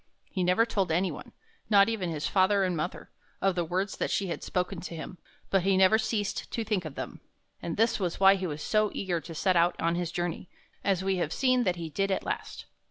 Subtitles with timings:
[0.31, 1.31] He never told any one,
[1.69, 5.19] not even his father and mother, of the words that she had spoken to him,
[5.51, 7.21] but he never ceased to think of them;
[7.61, 10.49] and this was why he was so eager to set out on his journey,
[10.83, 12.65] as we have seen that he did at last.